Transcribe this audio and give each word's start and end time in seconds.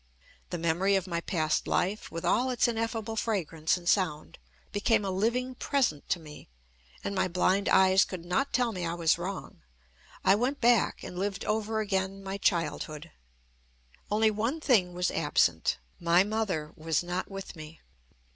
The 0.49 0.57
memory 0.57 0.95
of 0.95 1.05
my 1.05 1.21
past 1.21 1.67
life, 1.67 2.09
with 2.11 2.25
all 2.25 2.49
its 2.49 2.67
ineffable 2.67 3.15
fragrance 3.15 3.77
and 3.77 3.87
sound, 3.87 4.39
became 4.71 5.05
a 5.05 5.11
living 5.11 5.53
present 5.53 6.09
to 6.09 6.19
me, 6.19 6.49
and 7.03 7.13
my 7.13 7.27
blind 7.27 7.69
eyes 7.69 8.03
could 8.03 8.25
not 8.25 8.51
tell 8.51 8.71
me 8.71 8.83
I 8.83 8.95
was 8.95 9.19
wrong. 9.19 9.61
I 10.25 10.33
went 10.33 10.59
back, 10.59 11.03
and 11.03 11.19
lived 11.19 11.45
over 11.45 11.81
again 11.81 12.23
my 12.23 12.39
childhood. 12.39 13.11
Only 14.09 14.31
one 14.31 14.59
thing 14.59 14.93
was 14.95 15.11
absent: 15.11 15.77
my 15.99 16.23
mother 16.23 16.71
was 16.75 17.03
not 17.03 17.29
with 17.29 17.55
me. 17.55 17.79